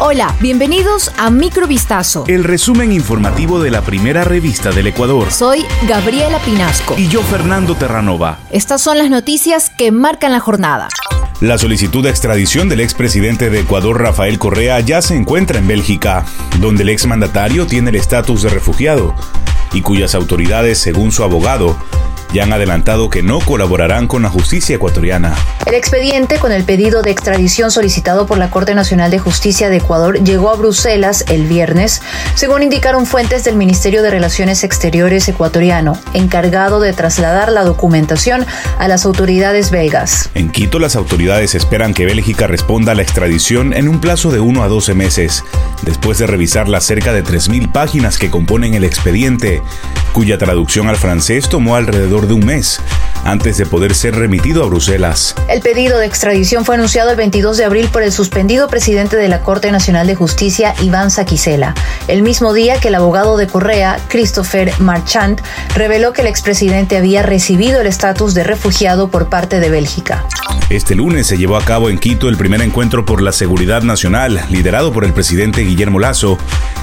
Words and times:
Hola, 0.00 0.32
bienvenidos 0.40 1.10
a 1.18 1.28
Microvistazo. 1.28 2.22
El 2.28 2.44
resumen 2.44 2.92
informativo 2.92 3.60
de 3.60 3.72
la 3.72 3.82
primera 3.82 4.22
revista 4.22 4.70
del 4.70 4.86
Ecuador. 4.86 5.32
Soy 5.32 5.64
Gabriela 5.88 6.38
Pinasco. 6.38 6.94
Y 6.96 7.08
yo, 7.08 7.20
Fernando 7.20 7.74
Terranova. 7.74 8.38
Estas 8.52 8.80
son 8.80 8.96
las 8.96 9.10
noticias 9.10 9.70
que 9.70 9.90
marcan 9.90 10.30
la 10.30 10.38
jornada. 10.38 10.86
La 11.40 11.58
solicitud 11.58 12.04
de 12.04 12.10
extradición 12.10 12.68
del 12.68 12.78
expresidente 12.78 13.50
de 13.50 13.58
Ecuador, 13.58 14.00
Rafael 14.00 14.38
Correa, 14.38 14.78
ya 14.78 15.02
se 15.02 15.16
encuentra 15.16 15.58
en 15.58 15.66
Bélgica, 15.66 16.24
donde 16.60 16.84
el 16.84 16.90
exmandatario 16.90 17.66
tiene 17.66 17.90
el 17.90 17.96
estatus 17.96 18.42
de 18.42 18.50
refugiado 18.50 19.16
y 19.72 19.82
cuyas 19.82 20.14
autoridades, 20.14 20.78
según 20.78 21.10
su 21.10 21.24
abogado, 21.24 21.76
ya 22.32 22.44
han 22.44 22.52
adelantado 22.52 23.10
que 23.10 23.22
no 23.22 23.40
colaborarán 23.40 24.06
con 24.06 24.22
la 24.22 24.28
justicia 24.28 24.76
ecuatoriana. 24.76 25.34
El 25.66 25.74
expediente 25.74 26.38
con 26.38 26.52
el 26.52 26.64
pedido 26.64 27.02
de 27.02 27.10
extradición 27.10 27.70
solicitado 27.70 28.26
por 28.26 28.38
la 28.38 28.50
Corte 28.50 28.74
Nacional 28.74 29.10
de 29.10 29.18
Justicia 29.18 29.68
de 29.68 29.76
Ecuador 29.76 30.22
llegó 30.22 30.50
a 30.50 30.56
Bruselas 30.56 31.24
el 31.28 31.46
viernes, 31.46 32.02
según 32.34 32.62
indicaron 32.62 33.06
fuentes 33.06 33.44
del 33.44 33.56
Ministerio 33.56 34.02
de 34.02 34.10
Relaciones 34.10 34.64
Exteriores 34.64 35.28
ecuatoriano, 35.28 35.98
encargado 36.14 36.80
de 36.80 36.92
trasladar 36.92 37.52
la 37.52 37.64
documentación 37.64 38.46
a 38.78 38.88
las 38.88 39.04
autoridades 39.04 39.70
belgas. 39.70 40.30
En 40.34 40.50
Quito, 40.50 40.78
las 40.78 40.96
autoridades 40.96 41.54
esperan 41.54 41.94
que 41.94 42.06
Bélgica 42.06 42.46
responda 42.46 42.92
a 42.92 42.94
la 42.94 43.02
extradición 43.02 43.72
en 43.72 43.88
un 43.88 44.00
plazo 44.00 44.30
de 44.30 44.40
1 44.40 44.62
a 44.62 44.68
12 44.68 44.94
meses, 44.94 45.44
después 45.82 46.18
de 46.18 46.26
revisar 46.26 46.68
las 46.68 46.84
cerca 46.84 47.12
de 47.12 47.22
3.000 47.22 47.72
páginas 47.72 48.18
que 48.18 48.30
componen 48.30 48.74
el 48.74 48.84
expediente, 48.84 49.62
cuya 50.12 50.38
traducción 50.38 50.88
al 50.88 50.96
francés 50.96 51.48
tomó 51.48 51.76
alrededor 51.76 52.17
de 52.26 52.34
un 52.34 52.44
mes 52.44 52.80
antes 53.24 53.58
de 53.58 53.66
poder 53.66 53.94
ser 53.94 54.16
remitido 54.16 54.64
a 54.64 54.66
Bruselas. 54.66 55.34
El 55.48 55.60
pedido 55.60 55.98
de 55.98 56.06
extradición 56.06 56.64
fue 56.64 56.76
anunciado 56.76 57.10
el 57.10 57.16
22 57.16 57.56
de 57.56 57.64
abril 57.64 57.88
por 57.88 58.02
el 58.02 58.12
suspendido 58.12 58.68
presidente 58.68 59.16
de 59.16 59.28
la 59.28 59.42
Corte 59.42 59.70
Nacional 59.70 60.06
de 60.06 60.14
Justicia, 60.14 60.74
Iván 60.82 61.10
Saquicela, 61.10 61.74
el 62.06 62.22
mismo 62.22 62.52
día 62.52 62.80
que 62.80 62.88
el 62.88 62.94
abogado 62.94 63.36
de 63.36 63.46
Correa, 63.46 63.98
Christopher 64.08 64.72
Marchand, 64.78 65.40
reveló 65.74 66.12
que 66.12 66.22
el 66.22 66.28
expresidente 66.28 66.96
había 66.96 67.22
recibido 67.22 67.80
el 67.80 67.86
estatus 67.86 68.34
de 68.34 68.44
refugiado 68.44 69.10
por 69.10 69.28
parte 69.28 69.60
de 69.60 69.70
Bélgica. 69.70 70.24
Este 70.70 70.94
lunes 70.94 71.26
se 71.26 71.38
llevó 71.38 71.56
a 71.56 71.64
cabo 71.64 71.88
en 71.88 71.98
Quito 71.98 72.28
el 72.28 72.36
primer 72.36 72.60
encuentro 72.60 73.04
por 73.04 73.22
la 73.22 73.32
seguridad 73.32 73.82
nacional, 73.82 74.44
liderado 74.50 74.92
por 74.92 75.04
el 75.04 75.14
presidente 75.14 75.62
Guillermo 75.62 75.98
Lazo, 75.98 76.38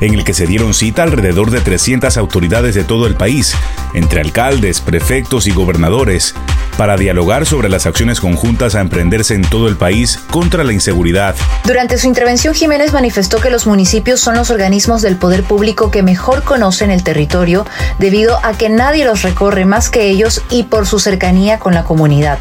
en 0.00 0.14
el 0.14 0.24
que 0.24 0.34
se 0.34 0.46
dieron 0.46 0.74
cita 0.74 1.02
alrededor 1.02 1.50
de 1.50 1.60
300 1.60 2.16
autoridades 2.16 2.74
de 2.74 2.84
todo 2.84 3.06
el 3.06 3.14
país, 3.14 3.54
entre 3.94 4.20
alcaldes, 4.20 4.80
prefectos 4.80 5.46
y 5.46 5.52
gobernadores, 5.52 6.34
para 6.76 6.96
dialogar 6.96 7.46
sobre 7.46 7.68
las 7.68 7.86
acciones 7.86 8.20
conjuntas 8.20 8.74
a 8.74 8.80
emprenderse 8.80 9.34
en 9.34 9.42
todo 9.42 9.68
el 9.68 9.76
país 9.76 10.18
contra 10.30 10.64
la 10.64 10.72
inseguridad. 10.72 11.34
Durante 11.64 11.98
su 11.98 12.06
intervención, 12.06 12.54
Jiménez 12.54 12.92
manifestó 12.92 13.40
que 13.40 13.50
los 13.50 13.66
municipios 13.66 14.20
son 14.20 14.36
los 14.36 14.50
organismos 14.50 15.02
del 15.02 15.16
poder 15.16 15.42
público 15.42 15.90
que 15.90 16.02
mejor 16.02 16.42
conocen 16.42 16.90
el 16.90 17.02
territorio 17.02 17.66
debido 17.98 18.38
a 18.44 18.52
que 18.52 18.68
nadie 18.68 19.04
los 19.04 19.22
recorre 19.22 19.64
más 19.64 19.90
que 19.90 20.08
ellos 20.08 20.42
y 20.50 20.64
por 20.64 20.86
su 20.86 20.98
cercanía 20.98 21.58
con 21.58 21.74
la 21.74 21.84
comunidad, 21.84 22.38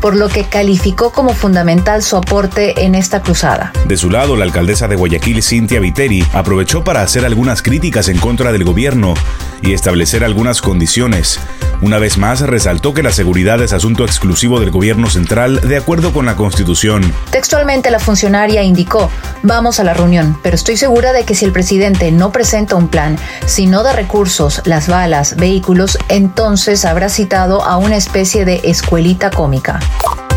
por 0.00 0.16
lo 0.16 0.28
que 0.28 0.44
calificó 0.44 1.12
como 1.12 1.34
fundamental 1.34 2.02
su 2.02 2.16
aporte 2.16 2.84
en 2.84 2.94
esta 2.94 3.22
cruzada. 3.22 3.72
De 3.86 3.96
su 3.96 4.10
lado, 4.10 4.36
la 4.36 4.44
alcaldesa 4.44 4.88
de 4.88 4.96
Guayaquil, 4.96 5.42
Cintia 5.42 5.80
Viteri, 5.80 6.24
aprovechó 6.32 6.84
para 6.84 7.02
hacer 7.02 7.24
algunas 7.24 7.62
críticas 7.62 8.08
en 8.08 8.18
contra 8.18 8.52
del 8.52 8.64
gobierno 8.64 9.14
y 9.62 9.72
establecer 9.72 10.24
algunas 10.24 10.60
condiciones. 10.62 11.38
Una 11.82 11.98
vez 11.98 12.16
más, 12.16 12.40
resaltó 12.40 12.94
que 12.94 13.02
la 13.02 13.12
seguridad 13.12 13.62
es 13.62 13.72
asunto 13.72 14.04
exclusivo 14.04 14.60
del 14.60 14.70
gobierno 14.70 15.10
central 15.10 15.60
de 15.60 15.76
acuerdo 15.76 16.12
con 16.12 16.24
la 16.24 16.34
Constitución. 16.34 17.12
Textualmente, 17.30 17.90
la 17.90 17.98
funcionaria 17.98 18.62
indicó, 18.62 19.10
vamos 19.42 19.78
a 19.78 19.84
la 19.84 19.92
reunión, 19.92 20.38
pero 20.42 20.56
estoy 20.56 20.76
segura 20.76 21.12
de 21.12 21.24
que 21.24 21.34
si 21.34 21.44
el 21.44 21.52
presidente 21.52 22.10
no 22.12 22.32
presenta 22.32 22.76
un 22.76 22.88
plan, 22.88 23.18
si 23.44 23.66
no 23.66 23.82
da 23.82 23.92
recursos, 23.92 24.62
las 24.64 24.88
balas, 24.88 25.36
vehículos, 25.36 25.98
entonces 26.08 26.84
habrá 26.84 27.08
citado 27.08 27.62
a 27.62 27.76
una 27.76 27.96
especie 27.96 28.44
de 28.44 28.62
escuelita 28.64 29.30
cómica. 29.30 29.80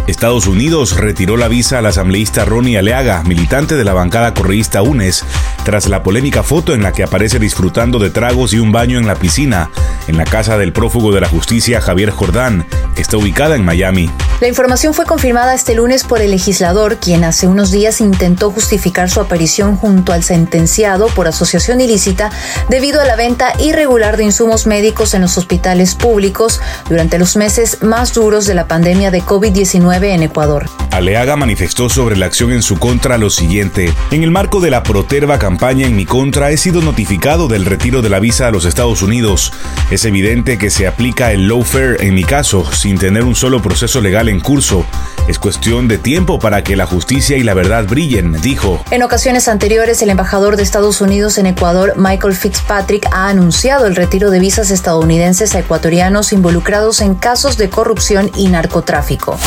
Estados 0.09 0.47
Unidos 0.47 0.97
retiró 0.97 1.37
la 1.37 1.47
visa 1.47 1.79
al 1.79 1.85
asambleísta 1.85 2.43
Ronnie 2.43 2.77
Aleaga, 2.77 3.23
militante 3.23 3.75
de 3.75 3.83
la 3.83 3.93
bancada 3.93 4.33
correísta 4.33 4.81
UNES, 4.81 5.23
tras 5.63 5.87
la 5.87 6.03
polémica 6.03 6.41
foto 6.41 6.73
en 6.73 6.81
la 6.81 6.91
que 6.91 7.03
aparece 7.03 7.37
disfrutando 7.37 7.99
de 7.99 8.09
tragos 8.09 8.53
y 8.53 8.59
un 8.59 8.71
baño 8.71 8.97
en 8.97 9.07
la 9.07 9.15
piscina, 9.15 9.69
en 10.07 10.17
la 10.17 10.25
casa 10.25 10.57
del 10.57 10.73
prófugo 10.73 11.11
de 11.11 11.21
la 11.21 11.29
justicia 11.29 11.79
Javier 11.79 12.09
Jordán, 12.09 12.65
que 12.95 13.01
está 13.01 13.17
ubicada 13.17 13.55
en 13.55 13.63
Miami. 13.63 14.09
La 14.41 14.47
información 14.47 14.93
fue 14.93 15.05
confirmada 15.05 15.53
este 15.53 15.75
lunes 15.75 16.05
por 16.05 16.21
el 16.21 16.31
legislador, 16.31 16.95
quien 16.97 17.25
hace 17.25 17.45
unos 17.45 17.71
días 17.71 17.99
intentó 17.99 18.51
justificar 18.51 19.09
su 19.09 19.19
aparición 19.19 19.75
junto 19.75 20.13
al 20.13 20.23
sentenciado 20.23 21.07
por 21.07 21.27
asociación 21.27 21.81
ilícita 21.81 22.31
debido 22.69 23.01
a 23.01 23.05
la 23.05 23.17
venta 23.17 23.51
irregular 23.59 24.15
de 24.15 24.23
insumos 24.23 24.65
médicos 24.65 25.13
en 25.13 25.23
los 25.23 25.37
hospitales 25.37 25.93
públicos 25.93 26.61
durante 26.87 27.19
los 27.19 27.35
meses 27.35 27.79
más 27.81 28.13
duros 28.13 28.45
de 28.45 28.53
la 28.53 28.65
pandemia 28.65 29.11
de 29.11 29.21
COVID-19 29.21 30.05
en 30.05 30.23
Ecuador. 30.23 30.69
Aleaga 30.91 31.35
manifestó 31.35 31.89
sobre 31.89 32.15
la 32.15 32.25
acción 32.25 32.53
en 32.53 32.61
su 32.61 32.79
contra 32.79 33.17
lo 33.17 33.29
siguiente. 33.29 33.93
En 34.09 34.23
el 34.23 34.31
marco 34.31 34.61
de 34.61 34.71
la 34.71 34.83
proterva 34.83 35.37
campaña 35.37 35.85
en 35.85 35.97
mi 35.97 36.05
contra 36.05 36.49
he 36.51 36.57
sido 36.57 36.81
notificado 36.81 37.49
del 37.49 37.65
retiro 37.65 38.01
de 38.01 38.09
la 38.09 38.19
visa 38.19 38.47
a 38.47 38.51
los 38.51 38.63
Estados 38.63 39.01
Unidos. 39.01 39.51
Es 39.91 40.05
evidente 40.05 40.57
que 40.57 40.69
se 40.69 40.87
aplica 40.87 41.33
el 41.33 41.49
lawfare 41.49 41.97
en 42.07 42.15
mi 42.15 42.23
caso, 42.23 42.71
sin 42.71 42.97
tener 42.97 43.25
un 43.25 43.35
solo 43.35 43.61
proceso 43.61 43.99
legal 43.99 44.28
en 44.29 44.39
curso. 44.39 44.85
Es 45.27 45.37
cuestión 45.37 45.87
de 45.87 45.97
tiempo 45.97 46.39
para 46.39 46.63
que 46.63 46.75
la 46.75 46.85
justicia 46.85 47.37
y 47.37 47.43
la 47.43 47.53
verdad 47.53 47.85
brillen, 47.85 48.41
dijo. 48.41 48.83
En 48.89 49.03
ocasiones 49.03 49.47
anteriores, 49.47 50.01
el 50.01 50.09
embajador 50.09 50.55
de 50.55 50.63
Estados 50.63 51.01
Unidos 51.01 51.37
en 51.37 51.45
Ecuador, 51.45 51.93
Michael 51.97 52.33
Fitzpatrick, 52.33 53.07
ha 53.11 53.29
anunciado 53.29 53.85
el 53.85 53.95
retiro 53.95 54.31
de 54.31 54.39
visas 54.39 54.71
estadounidenses 54.71 55.53
a 55.55 55.59
ecuatorianos 55.59 56.33
involucrados 56.33 57.01
en 57.01 57.15
casos 57.15 57.57
de 57.57 57.69
corrupción 57.69 58.31
y 58.35 58.47
narcotráfico. 58.47 59.37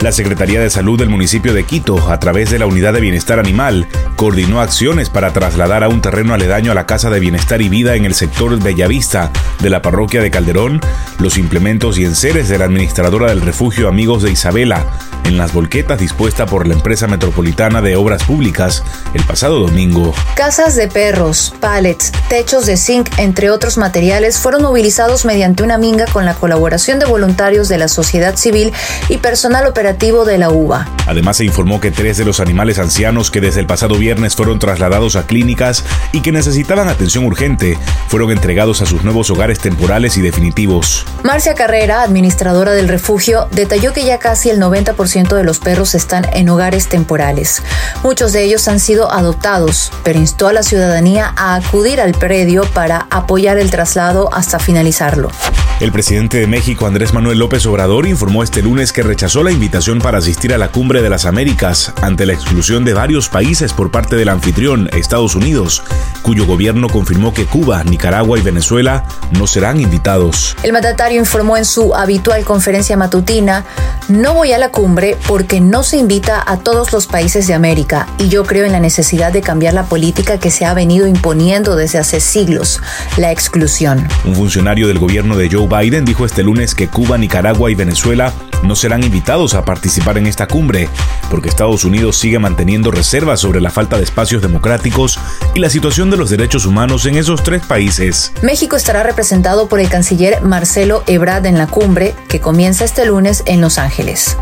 La 0.00 0.12
Secretaría 0.12 0.60
de 0.60 0.68
Salud 0.68 0.98
del 0.98 1.08
municipio 1.08 1.54
de 1.54 1.64
Quito, 1.64 2.10
a 2.10 2.20
través 2.20 2.50
de 2.50 2.58
la 2.58 2.66
Unidad 2.66 2.92
de 2.92 3.00
Bienestar 3.00 3.38
Animal, 3.38 3.88
coordinó 4.14 4.60
acciones 4.60 5.08
para 5.08 5.32
trasladar 5.32 5.82
a 5.82 5.88
un 5.88 6.02
terreno 6.02 6.34
aledaño 6.34 6.70
a 6.70 6.74
la 6.74 6.86
Casa 6.86 7.08
de 7.08 7.18
Bienestar 7.18 7.62
y 7.62 7.70
Vida 7.70 7.96
en 7.96 8.04
el 8.04 8.14
sector 8.14 8.62
Bellavista 8.62 9.30
de 9.60 9.70
la 9.70 9.80
parroquia 9.80 10.20
de 10.20 10.30
Calderón 10.30 10.80
los 11.18 11.38
implementos 11.38 11.98
y 11.98 12.04
enseres 12.04 12.48
de 12.48 12.58
la 12.58 12.66
administradora 12.66 13.28
del 13.28 13.40
refugio 13.40 13.88
Amigos 13.88 14.22
de 14.22 14.30
Isabela, 14.30 14.84
en 15.24 15.38
las 15.38 15.52
volquetas 15.54 15.98
dispuesta 15.98 16.46
por 16.46 16.68
la 16.68 16.74
empresa 16.74 17.08
metropolitana 17.08 17.80
de 17.80 17.96
obras 17.96 18.22
públicas 18.22 18.84
el 19.14 19.24
pasado 19.24 19.58
domingo. 19.58 20.14
Casas 20.36 20.76
de 20.76 20.88
perros, 20.88 21.54
pallets, 21.58 22.12
techos 22.28 22.66
de 22.66 22.76
zinc, 22.76 23.08
entre 23.18 23.50
otros 23.50 23.76
materiales, 23.76 24.38
fueron 24.38 24.62
movilizados 24.62 25.24
mediante 25.24 25.62
una 25.62 25.78
minga 25.78 26.04
con 26.06 26.26
la 26.26 26.34
colaboración 26.34 26.98
de 26.98 27.06
voluntarios 27.06 27.68
de 27.68 27.78
la 27.78 27.88
sociedad 27.88 28.36
civil 28.36 28.72
y 29.08 29.16
personal 29.16 29.66
operativo 29.66 29.85
de 29.92 30.38
la 30.38 30.50
UBA. 30.50 30.88
Además 31.06 31.36
se 31.36 31.44
informó 31.44 31.80
que 31.80 31.90
tres 31.90 32.16
de 32.16 32.24
los 32.24 32.40
animales 32.40 32.78
ancianos 32.78 33.30
que 33.30 33.40
desde 33.40 33.60
el 33.60 33.66
pasado 33.66 33.94
viernes 33.96 34.34
fueron 34.34 34.58
trasladados 34.58 35.16
a 35.16 35.26
clínicas 35.26 35.84
y 36.12 36.20
que 36.20 36.32
necesitaban 36.32 36.88
atención 36.88 37.24
urgente 37.24 37.78
fueron 38.08 38.30
entregados 38.30 38.82
a 38.82 38.86
sus 38.86 39.04
nuevos 39.04 39.30
hogares 39.30 39.58
temporales 39.58 40.16
y 40.16 40.22
definitivos. 40.22 41.06
Marcia 41.22 41.54
Carrera, 41.54 42.02
administradora 42.02 42.72
del 42.72 42.88
refugio, 42.88 43.48
detalló 43.52 43.92
que 43.92 44.04
ya 44.04 44.18
casi 44.18 44.50
el 44.50 44.60
90% 44.60 45.36
de 45.36 45.44
los 45.44 45.60
perros 45.60 45.94
están 45.94 46.26
en 46.32 46.48
hogares 46.48 46.88
temporales. 46.88 47.62
Muchos 48.02 48.32
de 48.32 48.42
ellos 48.42 48.66
han 48.68 48.80
sido 48.80 49.12
adoptados, 49.12 49.92
pero 50.02 50.18
instó 50.18 50.48
a 50.48 50.52
la 50.52 50.62
ciudadanía 50.62 51.32
a 51.36 51.54
acudir 51.54 52.00
al 52.00 52.12
predio 52.12 52.64
para 52.74 53.06
apoyar 53.10 53.58
el 53.58 53.70
traslado 53.70 54.28
hasta 54.32 54.58
finalizarlo. 54.58 55.30
El 55.78 55.92
presidente 55.92 56.38
de 56.38 56.46
México, 56.46 56.86
Andrés 56.86 57.12
Manuel 57.12 57.38
López 57.38 57.66
Obrador, 57.66 58.06
informó 58.06 58.42
este 58.42 58.62
lunes 58.62 58.94
que 58.94 59.02
rechazó 59.02 59.42
la 59.42 59.52
invitación 59.52 59.98
para 59.98 60.16
asistir 60.16 60.54
a 60.54 60.58
la 60.58 60.68
Cumbre 60.68 61.02
de 61.02 61.10
las 61.10 61.26
Américas 61.26 61.92
ante 62.00 62.24
la 62.24 62.32
exclusión 62.32 62.86
de 62.86 62.94
varios 62.94 63.28
países 63.28 63.74
por 63.74 63.90
parte 63.90 64.16
del 64.16 64.30
anfitrión, 64.30 64.88
Estados 64.94 65.34
Unidos, 65.34 65.82
cuyo 66.22 66.46
gobierno 66.46 66.88
confirmó 66.88 67.34
que 67.34 67.44
Cuba, 67.44 67.84
Nicaragua 67.84 68.38
y 68.38 68.42
Venezuela 68.42 69.04
no 69.38 69.46
serán 69.46 69.78
invitados. 69.78 70.56
El 70.62 70.72
mandatario 70.72 71.20
informó 71.20 71.58
en 71.58 71.66
su 71.66 71.94
habitual 71.94 72.42
conferencia 72.44 72.96
matutina, 72.96 73.66
no 74.08 74.32
voy 74.32 74.52
a 74.52 74.58
la 74.58 74.70
cumbre 74.70 75.18
porque 75.28 75.60
no 75.60 75.82
se 75.82 75.98
invita 75.98 76.42
a 76.46 76.56
todos 76.56 76.90
los 76.92 77.06
países 77.06 77.48
de 77.48 77.54
América 77.54 78.06
y 78.18 78.30
yo 78.30 78.44
creo 78.44 78.64
en 78.64 78.72
la 78.72 78.80
necesidad 78.80 79.30
de 79.30 79.42
cambiar 79.42 79.74
la 79.74 79.84
política 79.84 80.38
que 80.38 80.50
se 80.50 80.64
ha 80.64 80.72
venido 80.72 81.06
imponiendo 81.06 81.76
desde 81.76 81.98
hace 81.98 82.20
siglos, 82.20 82.80
la 83.18 83.30
exclusión. 83.30 84.08
Un 84.24 84.34
funcionario 84.34 84.88
del 84.88 84.98
gobierno 84.98 85.36
de 85.36 85.50
Joe 85.66 85.84
Biden 85.84 86.04
dijo 86.04 86.24
este 86.24 86.42
lunes 86.42 86.74
que 86.74 86.88
Cuba, 86.88 87.18
Nicaragua 87.18 87.70
y 87.70 87.74
Venezuela 87.74 88.32
no 88.62 88.74
serán 88.74 89.02
invitados 89.02 89.54
a 89.54 89.64
participar 89.64 90.18
en 90.18 90.26
esta 90.26 90.46
cumbre, 90.46 90.88
porque 91.30 91.48
Estados 91.48 91.84
Unidos 91.84 92.16
sigue 92.16 92.38
manteniendo 92.38 92.90
reservas 92.90 93.40
sobre 93.40 93.60
la 93.60 93.70
falta 93.70 93.96
de 93.96 94.04
espacios 94.04 94.42
democráticos 94.42 95.18
y 95.54 95.60
la 95.60 95.70
situación 95.70 96.10
de 96.10 96.16
los 96.16 96.30
derechos 96.30 96.66
humanos 96.66 97.06
en 97.06 97.16
esos 97.16 97.42
tres 97.42 97.64
países. 97.64 98.32
México 98.42 98.76
estará 98.76 99.02
representado 99.02 99.68
por 99.68 99.80
el 99.80 99.88
canciller 99.88 100.40
Marcelo 100.42 101.02
Ebrard 101.06 101.46
en 101.46 101.58
la 101.58 101.66
cumbre, 101.66 102.14
que 102.28 102.40
comienza 102.40 102.84
este 102.84 103.06
lunes 103.06 103.42
en 103.46 103.60
Los 103.60 103.78
Ángeles. 103.78 104.36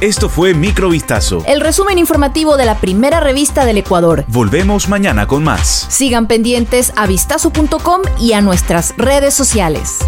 Esto 0.00 0.28
fue 0.28 0.54
Microvistazo. 0.54 1.42
El 1.46 1.60
resumen 1.60 1.98
informativo 1.98 2.56
de 2.56 2.64
la 2.64 2.76
primera 2.76 3.18
revista 3.18 3.64
del 3.64 3.78
Ecuador. 3.78 4.24
Volvemos 4.28 4.88
mañana 4.88 5.26
con 5.26 5.42
más. 5.42 5.86
Sigan 5.88 6.28
pendientes 6.28 6.92
a 6.94 7.06
vistazo.com 7.08 8.02
y 8.20 8.32
a 8.34 8.40
nuestras 8.40 8.94
redes 8.96 9.34
sociales. 9.34 9.98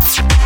Bye. 0.00 0.39